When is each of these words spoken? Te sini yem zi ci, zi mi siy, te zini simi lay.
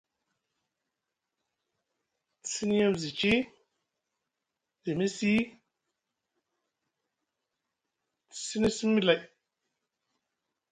Te 2.41 2.47
sini 2.53 2.75
yem 2.79 2.93
zi 3.01 3.09
ci, 3.19 3.33
zi 4.83 4.91
mi 4.99 5.07
siy, 5.17 5.39
te 8.29 8.35
zini 8.45 8.69
simi 8.77 9.01
lay. 9.07 9.21